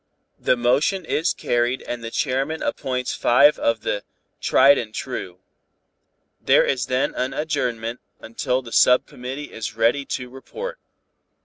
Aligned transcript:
"The 0.39 0.57
motion 0.57 1.05
is 1.05 1.31
carried 1.31 1.83
and 1.83 2.03
the 2.03 2.09
chairman 2.09 2.63
appoints 2.63 3.13
five 3.13 3.59
of 3.59 3.81
the 3.81 4.01
'tried 4.41 4.79
and 4.79 4.95
true.' 4.95 5.41
There 6.41 6.63
is 6.65 6.87
then 6.87 7.13
an 7.13 7.35
adjournment 7.35 7.99
until 8.19 8.63
the 8.63 8.71
sub 8.71 9.05
committee 9.05 9.53
is 9.53 9.75
ready 9.75 10.03
to 10.05 10.27
report. 10.27 10.79